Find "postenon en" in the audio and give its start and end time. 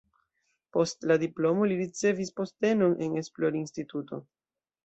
2.39-3.21